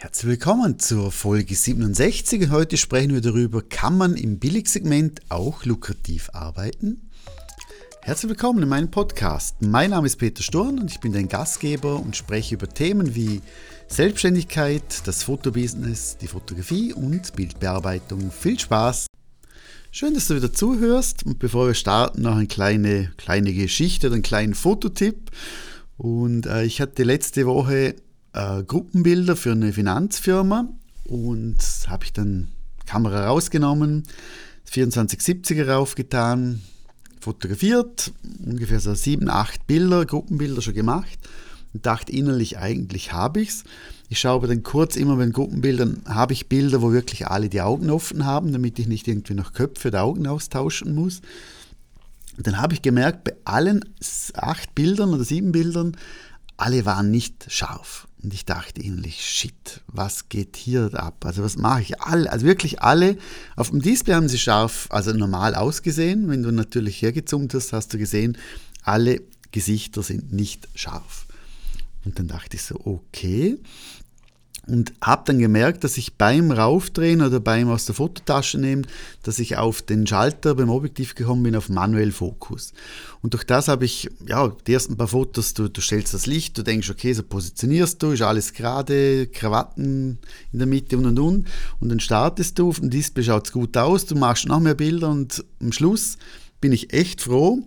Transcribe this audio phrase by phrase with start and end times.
[0.00, 2.50] Herzlich willkommen zur Folge 67.
[2.50, 7.10] Heute sprechen wir darüber, kann man im Billigsegment auch lukrativ arbeiten?
[8.02, 9.56] Herzlich willkommen in meinem Podcast.
[9.60, 13.40] Mein Name ist Peter Sturm und ich bin dein Gastgeber und spreche über Themen wie
[13.88, 18.30] Selbstständigkeit, das Fotobusiness, die Fotografie und Bildbearbeitung.
[18.30, 19.08] Viel Spaß!
[19.90, 24.14] Schön, dass du wieder zuhörst und bevor wir starten, noch eine kleine, kleine Geschichte oder
[24.14, 25.32] einen kleinen Fototipp.
[25.96, 27.96] Und äh, ich hatte letzte Woche
[28.32, 30.68] äh, Gruppenbilder für eine Finanzfirma
[31.04, 32.48] und habe ich dann
[32.86, 34.04] Kamera rausgenommen,
[34.70, 36.62] 2470er raufgetan,
[37.20, 38.12] fotografiert,
[38.44, 41.18] ungefähr so sieben, acht Bilder, Gruppenbilder schon gemacht
[41.74, 43.64] und dachte innerlich, eigentlich habe ich es.
[44.08, 47.50] Ich schaue aber dann kurz immer bei den Gruppenbildern, habe ich Bilder, wo wirklich alle
[47.50, 51.20] die Augen offen haben, damit ich nicht irgendwie noch Köpfe oder Augen austauschen muss.
[52.36, 53.84] Und dann habe ich gemerkt, bei allen
[54.34, 55.96] acht Bildern oder sieben Bildern,
[56.56, 58.07] alle waren nicht scharf.
[58.22, 61.24] Und ich dachte innerlich, shit, was geht hier ab?
[61.24, 62.00] Also was mache ich?
[62.00, 63.16] Alle, also wirklich alle.
[63.54, 66.28] Auf dem Display haben sie scharf, also normal ausgesehen.
[66.28, 68.36] Wenn du natürlich hergezoomt hast, hast du gesehen,
[68.82, 69.20] alle
[69.52, 71.26] Gesichter sind nicht scharf.
[72.04, 73.58] Und dann dachte ich so, okay,
[74.68, 78.86] und habe dann gemerkt, dass ich beim Raufdrehen oder beim aus der Fototasche nehmen,
[79.22, 82.74] dass ich auf den Schalter beim Objektiv gekommen bin, auf manuell Fokus.
[83.22, 86.56] Und durch das habe ich, ja, die ersten paar Fotos, du, du stellst das Licht,
[86.58, 90.18] du denkst, okay, so positionierst du, ist alles gerade, Krawatten
[90.52, 91.48] in der Mitte und und und.
[91.80, 94.74] Und dann startest du, auf dem Display schaut es gut aus, du machst noch mehr
[94.74, 96.18] Bilder und am Schluss
[96.60, 97.62] bin ich echt froh,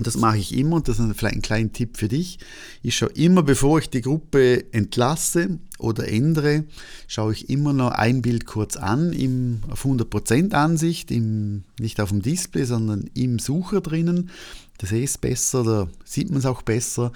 [0.00, 2.38] und das mache ich immer und das ist vielleicht ein kleiner Tipp für dich.
[2.82, 6.64] Ich schaue immer, bevor ich die Gruppe entlasse oder ändere,
[7.06, 12.08] schaue ich immer noch ein Bild kurz an, im, auf 100% Ansicht, im, nicht auf
[12.08, 14.30] dem Display, sondern im Sucher drinnen.
[14.78, 17.12] Da sehe ich es besser, da sieht man es auch besser.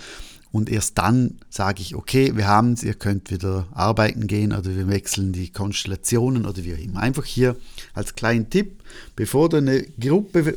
[0.53, 4.77] Und erst dann sage ich, okay, wir haben es, ihr könnt wieder arbeiten gehen oder
[4.77, 7.01] wir wechseln die Konstellationen oder wie auch immer.
[7.01, 7.57] Einfach hier
[7.95, 8.83] als kleinen Tipp,
[9.17, 10.55] bevor du eine Gruppe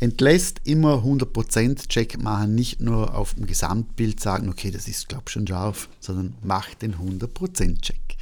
[0.00, 5.24] entlässt, immer 100% Check machen, nicht nur auf dem Gesamtbild sagen, okay, das ist glaube
[5.26, 8.16] ich schon scharf, sondern macht den 100% Check.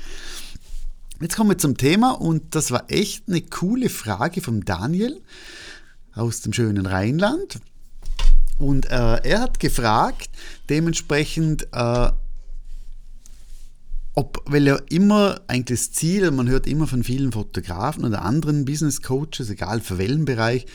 [1.20, 5.20] Jetzt kommen wir zum Thema und das war echt eine coole Frage vom Daniel
[6.14, 7.60] aus dem schönen Rheinland.
[8.58, 10.30] Und äh, er hat gefragt,
[10.68, 12.10] dementsprechend, äh,
[14.14, 18.64] ob, weil er immer eigentlich das Ziel, man hört immer von vielen Fotografen oder anderen
[18.64, 20.66] Business Coaches, egal für welchen Bereich,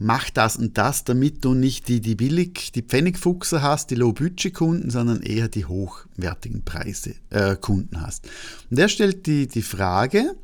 [0.00, 4.90] mach das und das, damit du nicht die, die billig, die Pfennigfuchser hast, die Low-Budget-Kunden,
[4.90, 8.26] sondern eher die hochwertigen Preise, äh, Kunden hast.
[8.70, 10.34] Und er stellt die, die Frage,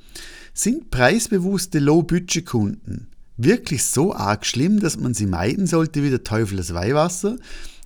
[0.53, 3.09] sind preisbewusste Low-Budget-Kunden
[3.39, 7.37] wirklich so arg schlimm, dass man sie meiden sollte wie der Teufel das Weihwasser?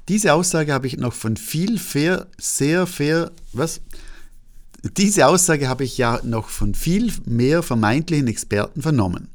[0.08, 3.80] Diese Aussage habe ich noch von viel fair, sehr fair, was?
[4.96, 9.28] Diese Aussage habe ich ja noch von viel mehr vermeintlichen Experten vernommen.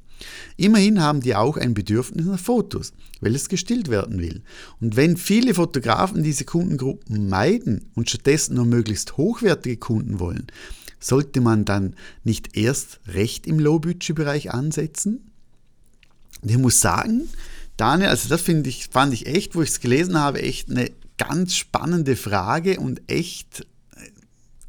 [0.57, 4.41] Immerhin haben die auch ein Bedürfnis nach Fotos, weil es gestillt werden will.
[4.79, 10.47] Und wenn viele Fotografen diese Kundengruppen meiden und stattdessen nur möglichst hochwertige Kunden wollen,
[10.99, 15.31] sollte man dann nicht erst recht im Low-Budget-Bereich ansetzen?
[16.41, 17.27] Und ich muss sagen,
[17.77, 20.91] Daniel, also das finde ich, fand ich echt, wo ich es gelesen habe, echt eine
[21.17, 23.65] ganz spannende Frage und echt,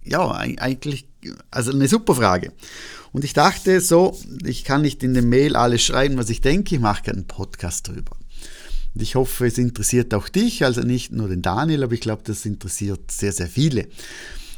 [0.02, 1.06] ja, eigentlich,
[1.50, 2.52] also eine super Frage.
[3.16, 6.74] Und ich dachte so, ich kann nicht in dem Mail alles schreiben, was ich denke,
[6.74, 8.14] ich mache einen Podcast drüber.
[8.94, 12.20] Und ich hoffe, es interessiert auch dich, also nicht nur den Daniel, aber ich glaube,
[12.26, 13.88] das interessiert sehr, sehr viele.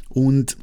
[0.09, 0.57] Und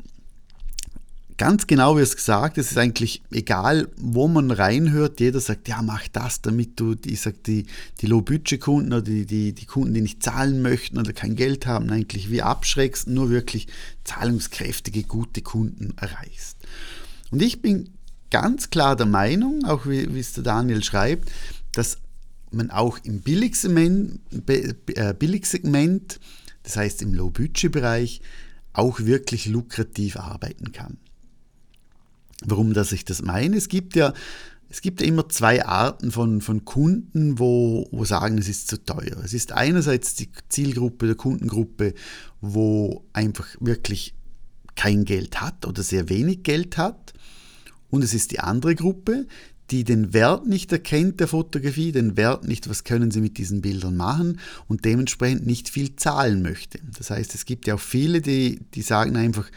[1.38, 5.80] ganz genau wie es gesagt, es ist eigentlich egal, wo man reinhört, jeder sagt, ja,
[5.80, 7.64] mach das, damit du, ich sag, die,
[8.02, 11.88] die Low-Budget-Kunden oder die, die, die Kunden, die nicht zahlen möchten oder kein Geld haben,
[11.88, 13.68] eigentlich wie abschreckst, nur wirklich
[14.04, 16.58] zahlungskräftige, gute Kunden erreichst.
[17.30, 17.90] Und ich bin
[18.30, 21.30] ganz klar der Meinung, auch wie, wie es der Daniel schreibt,
[21.72, 21.98] dass
[22.50, 26.20] man auch im Billigsegment, äh, Billigsegment
[26.66, 28.20] das heißt im Low-Budget-Bereich,
[28.72, 30.98] auch wirklich lukrativ arbeiten kann.
[32.44, 33.56] Warum dass ich das meine?
[33.56, 34.12] Es gibt ja,
[34.68, 38.84] es gibt ja immer zwei Arten von, von Kunden, wo, wo sagen, es ist zu
[38.84, 39.16] teuer.
[39.24, 41.94] Es ist einerseits die Zielgruppe der Kundengruppe,
[42.40, 44.14] wo einfach wirklich
[44.74, 47.14] kein Geld hat oder sehr wenig Geld hat
[47.96, 49.26] und es ist die andere Gruppe,
[49.70, 53.62] die den Wert nicht erkennt der Fotografie, den Wert nicht, was können sie mit diesen
[53.62, 54.38] Bildern machen
[54.68, 56.78] und dementsprechend nicht viel zahlen möchte.
[56.96, 59.50] Das heißt, es gibt ja auch viele, die, die sagen einfach,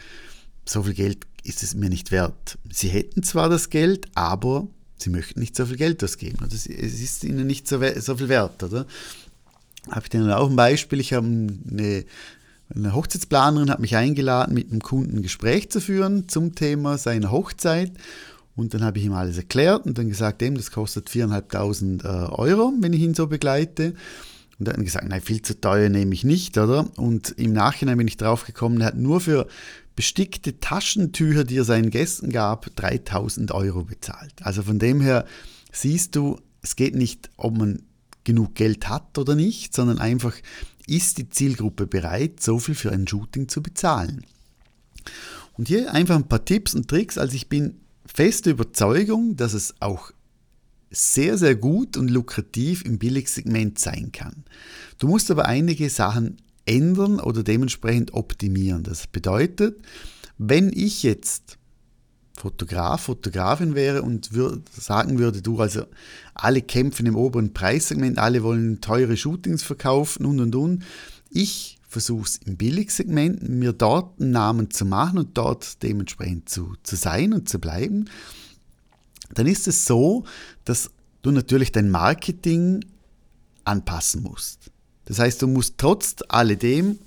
[0.66, 2.58] so viel Geld ist es mir nicht wert.
[2.70, 4.66] Sie hätten zwar das Geld, aber
[4.98, 6.44] sie möchten nicht so viel Geld ausgeben.
[6.50, 8.86] es ist ihnen nicht so, so viel wert, oder?
[9.88, 11.00] Habe ich dann auch ein Beispiel.
[11.00, 12.04] Ich habe eine
[12.74, 17.30] Eine Hochzeitsplanerin hat mich eingeladen, mit einem Kunden ein Gespräch zu führen zum Thema seiner
[17.30, 17.92] Hochzeit.
[18.54, 22.30] Und dann habe ich ihm alles erklärt und dann gesagt, dem, das kostet 4.500 äh,
[22.32, 23.94] Euro, wenn ich ihn so begleite.
[24.58, 26.86] Und er hat gesagt, nein, viel zu teuer nehme ich nicht, oder?
[26.96, 29.46] Und im Nachhinein bin ich drauf gekommen, er hat nur für
[29.96, 34.34] bestickte Taschentücher, die er seinen Gästen gab, 3000 Euro bezahlt.
[34.42, 35.24] Also von dem her
[35.72, 37.82] siehst du, es geht nicht, ob man
[38.24, 40.34] genug Geld hat oder nicht, sondern einfach,
[40.90, 44.26] ist die Zielgruppe bereit, so viel für ein Shooting zu bezahlen.
[45.56, 47.16] Und hier einfach ein paar Tipps und Tricks.
[47.18, 50.10] Also ich bin feste Überzeugung, dass es auch
[50.90, 54.44] sehr, sehr gut und lukrativ im Billigsegment sein kann.
[54.98, 58.82] Du musst aber einige Sachen ändern oder dementsprechend optimieren.
[58.82, 59.80] Das bedeutet,
[60.38, 61.58] wenn ich jetzt
[62.40, 65.84] Fotograf, Fotografin wäre und würd, sagen würde, du, also
[66.32, 70.84] alle kämpfen im oberen Preissegment, alle wollen teure Shootings verkaufen und und und.
[71.28, 76.74] Ich versuche es im Billigsegment, mir dort einen Namen zu machen und dort dementsprechend zu,
[76.82, 78.08] zu sein und zu bleiben.
[79.34, 80.24] Dann ist es so,
[80.64, 80.90] dass
[81.20, 82.84] du natürlich dein Marketing
[83.64, 84.70] anpassen musst.
[85.04, 86.98] Das heißt, du musst trotz alledem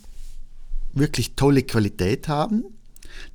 [0.94, 2.66] wirklich tolle Qualität haben,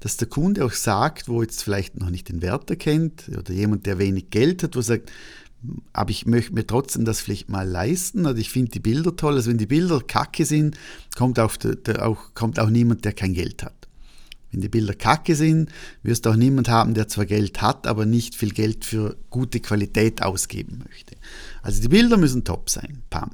[0.00, 3.86] dass der Kunde auch sagt, wo jetzt vielleicht noch nicht den Wert erkennt oder jemand,
[3.86, 5.10] der wenig Geld hat, wo sagt,
[5.92, 9.34] aber ich möchte mir trotzdem das vielleicht mal leisten oder ich finde die Bilder toll.
[9.34, 10.78] Also wenn die Bilder kacke sind,
[11.16, 13.74] kommt auch, der, auch, kommt auch niemand, der kein Geld hat.
[14.50, 15.70] Wenn die Bilder kacke sind,
[16.02, 19.60] wirst du auch niemand haben, der zwar Geld hat, aber nicht viel Geld für gute
[19.60, 21.16] Qualität ausgeben möchte.
[21.60, 23.02] Also die Bilder müssen top sein.
[23.10, 23.30] Pam.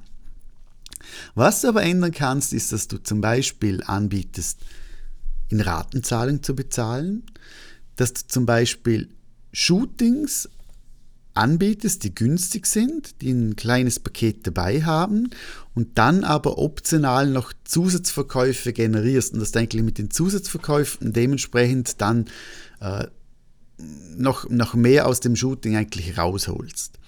[1.34, 4.58] Was du aber ändern kannst, ist, dass du zum Beispiel anbietest,
[5.48, 7.24] in Ratenzahlung zu bezahlen,
[7.96, 9.08] dass du zum Beispiel
[9.52, 10.48] Shootings
[11.34, 15.30] anbietest, die günstig sind, die ein kleines Paket dabei haben
[15.74, 22.00] und dann aber optional noch Zusatzverkäufe generierst und dass du eigentlich mit den Zusatzverkäufen dementsprechend
[22.00, 22.26] dann
[22.80, 23.06] äh,
[24.16, 26.98] noch, noch mehr aus dem Shooting eigentlich rausholst.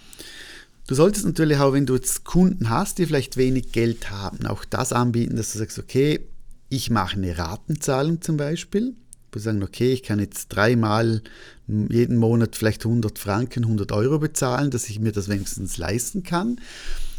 [0.89, 4.65] Du solltest natürlich auch, wenn du jetzt Kunden hast, die vielleicht wenig Geld haben, auch
[4.65, 6.21] das anbieten, dass du sagst, okay,
[6.69, 8.95] ich mache eine Ratenzahlung zum Beispiel
[9.37, 11.23] wo sagen, okay, ich kann jetzt dreimal
[11.67, 16.59] jeden Monat vielleicht 100 Franken, 100 Euro bezahlen, dass ich mir das wenigstens leisten kann.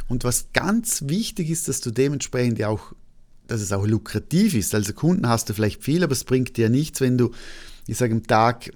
[0.07, 2.93] Und was ganz wichtig ist, dass du dementsprechend ja auch,
[3.45, 4.73] dass es auch lukrativ ist.
[4.73, 7.31] Also Kunden hast du vielleicht viel, aber es bringt dir nichts, wenn du,
[7.85, 8.71] ich sage, am Tag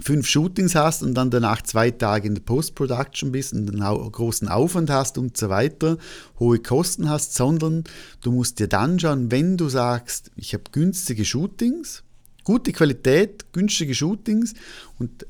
[0.00, 4.48] fünf Shootings hast und dann danach zwei Tage in der Post-Production bist und einen großen
[4.48, 5.98] Aufwand hast und so weiter,
[6.38, 7.84] hohe Kosten hast, sondern
[8.22, 12.04] du musst dir dann schauen, wenn du sagst, ich habe günstige Shootings,
[12.44, 14.54] gute Qualität, günstige Shootings
[14.98, 15.26] und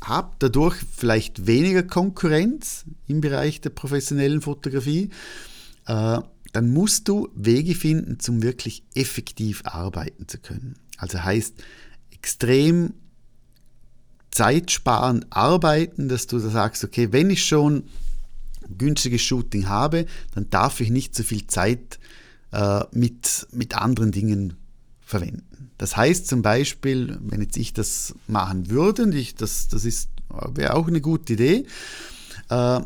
[0.00, 5.10] habe dadurch vielleicht weniger Konkurrenz im Bereich der professionellen Fotografie,
[5.86, 6.18] äh,
[6.52, 10.76] dann musst du Wege finden, zum wirklich effektiv arbeiten zu können.
[10.98, 11.54] Also heißt
[12.12, 12.92] extrem
[14.34, 17.84] zeitsparend arbeiten, dass du da sagst, okay, wenn ich schon
[18.76, 22.00] günstiges Shooting habe, dann darf ich nicht so viel Zeit
[22.52, 24.54] äh, mit, mit anderen Dingen
[25.00, 25.70] verwenden.
[25.78, 30.08] Das heißt zum Beispiel, wenn jetzt ich das machen würde, und ich, das, das ist,
[30.54, 31.66] wäre auch eine gute Idee,
[32.48, 32.80] äh,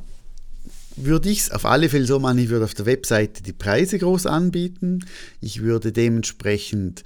[0.97, 3.99] würde ich es auf alle Fälle so machen, ich würde auf der Webseite die Preise
[3.99, 5.07] groß anbieten,
[5.41, 7.05] ich würde dementsprechend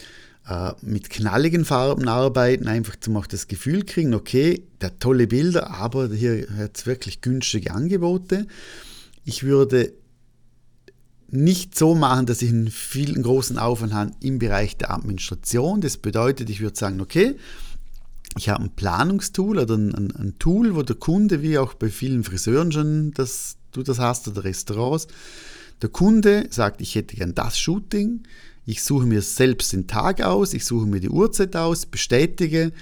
[0.48, 5.70] äh, mit knalligen Farben arbeiten, einfach zum auch das Gefühl kriegen, okay, der tolle Bilder,
[5.70, 8.46] aber hier hat es wirklich günstige Angebote.
[9.24, 9.92] Ich würde
[11.28, 15.80] nicht so machen, dass ich einen vielen großen Aufwand habe im Bereich der Administration.
[15.80, 17.36] Das bedeutet, ich würde sagen, okay,
[18.36, 21.88] ich habe ein Planungstool oder ein, ein, ein, Tool, wo der Kunde, wie auch bei
[21.88, 25.06] vielen Friseuren schon, dass du das hast oder Restaurants,
[25.80, 28.22] der Kunde sagt, ich hätte gern das Shooting,
[28.64, 32.72] ich suche mir selbst den Tag aus, ich suche mir die Uhrzeit aus, bestätige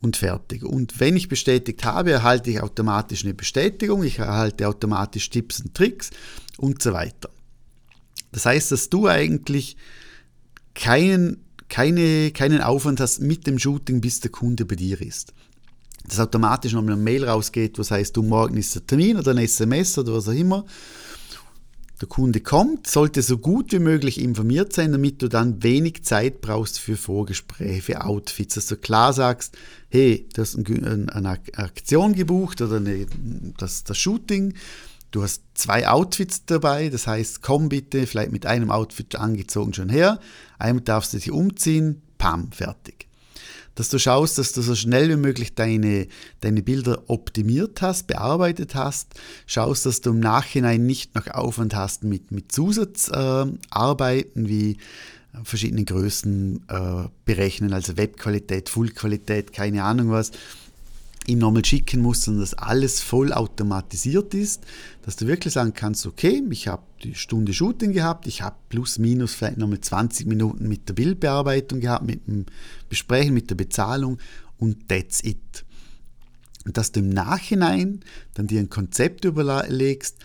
[0.00, 0.64] und fertig.
[0.64, 5.74] Und wenn ich bestätigt habe, erhalte ich automatisch eine Bestätigung, ich erhalte automatisch Tipps und
[5.74, 6.10] Tricks
[6.56, 7.30] und so weiter.
[8.32, 9.76] Das heißt, dass du eigentlich
[10.74, 15.34] keinen, keine, keinen Aufwand hast mit dem Shooting, bis der Kunde bei dir ist.
[16.08, 19.38] Dass automatisch nochmal eine Mail rausgeht, was heißt, du morgen ist der Termin oder ein
[19.38, 20.64] SMS oder was auch immer.
[22.00, 26.40] Der Kunde kommt, sollte so gut wie möglich informiert sein, damit du dann wenig Zeit
[26.40, 29.56] brauchst für Vorgespräche, für Outfits, dass du klar sagst,
[29.90, 33.06] hey, du hast eine Aktion gebucht oder eine,
[33.58, 34.54] das, das Shooting,
[35.10, 39.88] Du hast zwei Outfits dabei, das heißt, komm bitte vielleicht mit einem Outfit angezogen schon
[39.88, 40.20] her.
[40.58, 43.09] Einmal darfst du dich umziehen, pam, fertig.
[43.74, 46.06] Dass du schaust, dass du so schnell wie möglich deine,
[46.40, 49.14] deine Bilder optimiert hast, bearbeitet hast.
[49.46, 54.76] Schaust, dass du im Nachhinein nicht noch Aufwand hast mit, mit Zusatzarbeiten äh, wie
[55.44, 60.32] verschiedene Größen äh, berechnen, also Webqualität, Fullqualität, keine Ahnung was,
[61.26, 64.64] ihm nochmal schicken musst, sondern dass alles voll automatisiert ist,
[65.02, 68.98] dass du wirklich sagen kannst, okay, ich habe die Stunde Shooting gehabt, ich habe plus
[68.98, 72.46] minus vielleicht nochmal 20 Minuten mit der Bildbearbeitung gehabt, mit dem
[72.88, 74.18] Besprechen, mit der Bezahlung
[74.58, 75.64] und that's it.
[76.64, 78.00] Und dass du im Nachhinein
[78.34, 80.16] dann dir ein Konzept überlegst,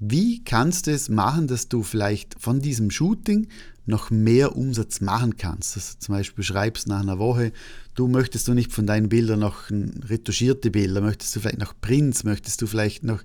[0.00, 3.48] wie kannst du es machen, dass du vielleicht von diesem Shooting
[3.86, 5.76] noch mehr Umsatz machen kannst.
[5.76, 7.52] Dass du zum Beispiel schreibst nach einer Woche,
[7.94, 12.24] du möchtest du nicht von deinen Bildern noch retuschierte Bilder, möchtest du vielleicht noch Prints,
[12.24, 13.22] möchtest du vielleicht noch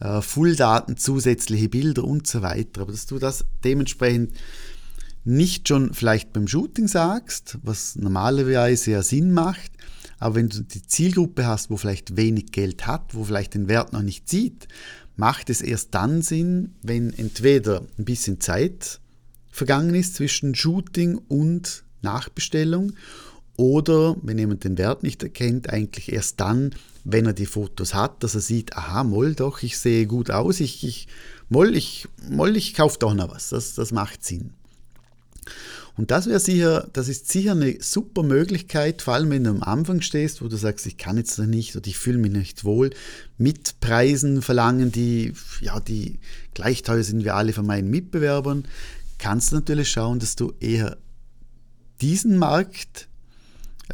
[0.00, 2.82] äh, Fulldaten, zusätzliche Bilder und so weiter.
[2.82, 4.32] Aber dass du das dementsprechend
[5.24, 9.72] nicht schon vielleicht beim Shooting sagst, was normalerweise ja Sinn macht,
[10.18, 13.92] aber wenn du die Zielgruppe hast, wo vielleicht wenig Geld hat, wo vielleicht den Wert
[13.92, 14.66] noch nicht sieht,
[15.16, 19.00] macht es erst dann Sinn, wenn entweder ein bisschen Zeit
[19.58, 22.92] vergangen ist zwischen Shooting und Nachbestellung
[23.56, 26.70] oder wenn jemand den Wert nicht erkennt, eigentlich erst dann,
[27.04, 30.60] wenn er die Fotos hat, dass er sieht, aha, moll doch, ich sehe gut aus,
[30.60, 31.08] ich, ich
[31.48, 33.48] moll, ich, moll, ich kaufe doch noch was.
[33.48, 34.52] Das, das macht Sinn.
[35.96, 39.64] Und das wäre sicher, das ist sicher eine super Möglichkeit, vor allem wenn du am
[39.64, 42.62] Anfang stehst, wo du sagst, ich kann jetzt noch nicht oder ich fühle mich nicht
[42.62, 42.90] wohl,
[43.36, 46.20] mit Preisen verlangen, die, ja, die
[46.54, 48.64] gleich teuer sind wie alle von meinen Mitbewerbern,
[49.18, 50.96] kannst du natürlich schauen, dass du eher
[52.00, 53.08] diesen Markt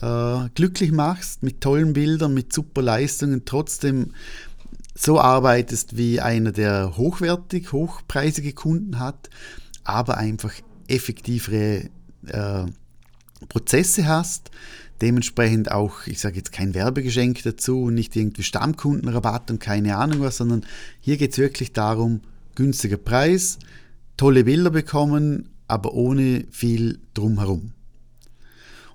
[0.00, 4.12] äh, glücklich machst, mit tollen Bildern, mit super Leistungen, trotzdem
[4.94, 9.28] so arbeitest wie einer, der hochwertig, hochpreisige Kunden hat,
[9.82, 10.52] aber einfach
[10.88, 11.90] effektivere
[12.26, 12.66] äh,
[13.48, 14.50] Prozesse hast,
[15.00, 20.20] dementsprechend auch, ich sage jetzt kein Werbegeschenk dazu und nicht irgendwie Stammkundenrabatt und keine Ahnung
[20.20, 20.64] was, sondern
[21.00, 22.20] hier geht es wirklich darum,
[22.54, 23.58] günstiger Preis,
[24.16, 27.72] tolle Bilder bekommen, aber ohne viel drumherum.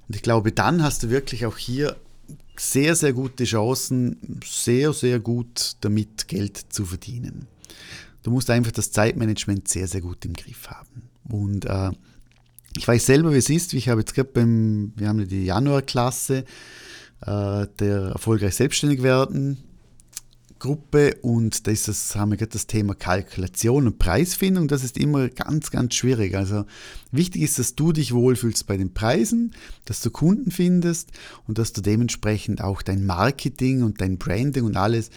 [0.08, 1.96] Und ich glaube, dann hast du wirklich auch hier
[2.58, 7.48] sehr, sehr gute Chancen, sehr, sehr gut damit Geld zu verdienen.
[8.24, 11.04] Du musst einfach das Zeitmanagement sehr, sehr gut im Griff haben.
[11.30, 11.92] Und äh,
[12.76, 13.74] ich weiß selber, wie es ist.
[13.74, 16.44] Ich habe jetzt gerade beim, wir haben die Januarklasse
[17.22, 19.58] äh, der erfolgreich selbstständig werden
[20.60, 24.68] Gruppe und da ist das, haben wir gerade das Thema Kalkulation und Preisfindung.
[24.68, 26.36] Das ist immer ganz, ganz schwierig.
[26.36, 26.66] Also
[27.12, 31.12] wichtig ist, dass du dich wohlfühlst bei den Preisen, dass du Kunden findest
[31.48, 35.10] und dass du dementsprechend auch dein Marketing und dein Branding und alles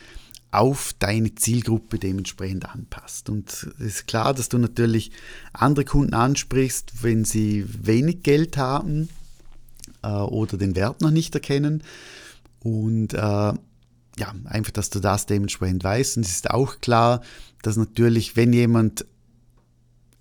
[0.53, 3.29] auf deine Zielgruppe dementsprechend anpasst.
[3.29, 5.11] Und es ist klar, dass du natürlich
[5.53, 9.09] andere Kunden ansprichst, wenn sie wenig Geld haben
[10.03, 11.83] äh, oder den Wert noch nicht erkennen.
[12.61, 13.55] Und äh,
[14.19, 16.17] ja, einfach, dass du das dementsprechend weißt.
[16.17, 17.23] Und es ist auch klar,
[17.63, 19.07] dass natürlich, wenn jemand,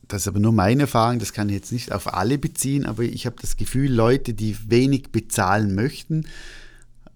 [0.08, 3.04] das ist aber nur meine Erfahrung, das kann ich jetzt nicht auf alle beziehen, aber
[3.04, 6.26] ich habe das Gefühl, Leute, die wenig bezahlen möchten,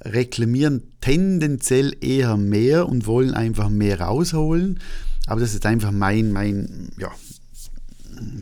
[0.02, 4.80] reklamieren tendenziell eher mehr und wollen einfach mehr rausholen.
[5.28, 7.12] Aber das ist einfach mein, mein, ja,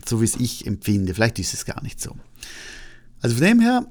[0.06, 1.14] so wie es ich empfinde.
[1.14, 2.16] Vielleicht ist es gar nicht so.
[3.20, 3.86] Also von dem her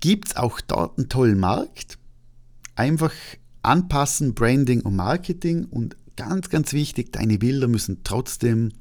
[0.00, 1.98] gibt es auch dort einen tollen Markt.
[2.76, 3.12] Einfach
[3.62, 8.72] anpassen, Branding und Marketing und ganz, ganz wichtig, deine Bilder müssen trotzdem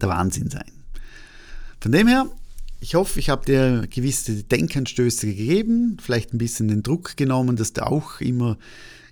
[0.00, 0.70] der Wahnsinn sein.
[1.80, 2.26] Von dem her
[2.82, 7.72] ich hoffe, ich habe dir gewisse Denkanstöße gegeben, vielleicht ein bisschen den Druck genommen, dass
[7.72, 8.58] du auch immer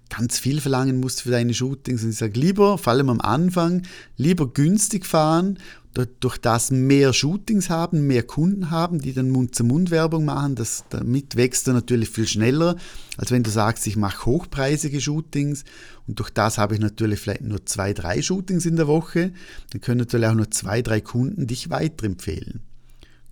[0.09, 2.03] ganz viel verlangen musst für deine Shootings.
[2.03, 3.83] Und ich sage lieber, vor allem am Anfang,
[4.17, 5.61] lieber günstig fahren,
[5.93, 10.55] durch das mehr Shootings haben, mehr Kunden haben, die dann Mund-zu-Mund-Werbung machen.
[10.55, 12.77] Das, damit wächst du natürlich viel schneller,
[13.17, 15.65] als wenn du sagst, ich mache hochpreisige Shootings
[16.07, 19.33] und durch das habe ich natürlich vielleicht nur zwei, drei Shootings in der Woche.
[19.71, 22.61] Dann können natürlich auch nur zwei, drei Kunden dich weiterempfehlen.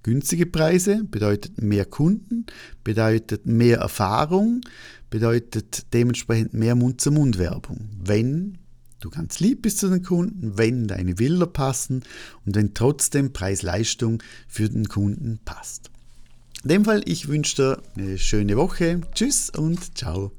[0.02, 2.46] Günstige Preise bedeutet mehr Kunden,
[2.82, 4.62] bedeutet mehr Erfahrung,
[5.10, 7.88] bedeutet dementsprechend mehr Mund-zu-Mund-Werbung.
[8.02, 8.58] Wenn
[9.00, 12.02] du ganz lieb bist zu den Kunden, wenn deine Bilder passen
[12.44, 15.90] und wenn trotzdem Preis-Leistung für den Kunden passt.
[16.64, 19.00] In dem Fall, ich wünsche dir eine schöne Woche.
[19.14, 20.32] Tschüss und ciao.